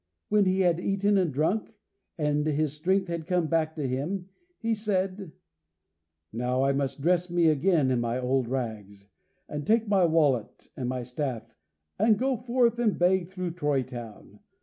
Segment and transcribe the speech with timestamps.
[0.29, 1.75] When he had eaten and drunk,
[2.17, 5.31] and his strength had come back to him, he said:
[6.33, 9.07] "Now I must dress me again in my old rags,
[9.47, 11.53] and take my wallet, and my staff,
[11.99, 14.39] and go forth, and beg through Troy town.